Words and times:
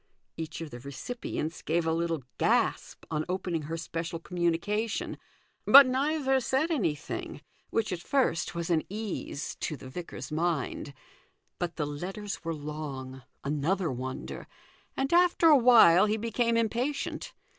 Each 0.35 0.61
of 0.61 0.71
the 0.71 0.79
recipients 0.79 1.61
gave 1.61 1.85
a 1.85 1.93
little 1.93 2.23
gasp 2.39 3.05
on 3.11 3.23
opening 3.29 3.61
her 3.61 3.77
special 3.77 4.17
communication, 4.17 5.19
but 5.63 5.85
neither 5.85 6.39
said 6.39 6.71
anything, 6.71 7.39
which 7.69 7.93
at 7.93 7.99
first 8.01 8.55
was 8.55 8.71
an 8.71 8.81
ease 8.89 9.55
to 9.59 9.77
the 9.77 9.89
vicar's 9.89 10.31
mind. 10.31 10.95
But 11.59 11.75
the 11.75 11.85
letters 11.85 12.43
were 12.43 12.55
long 12.55 13.21
(another 13.43 13.91
wonder), 13.91 14.47
and 14.97 15.13
after 15.13 15.49
a 15.49 15.55
while 15.55 16.07
he 16.07 16.17
became 16.17 16.57
impatient. 16.57 17.35